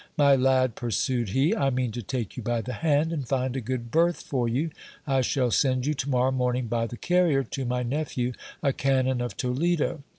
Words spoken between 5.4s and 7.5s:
send you to morrow morning, by the carrier,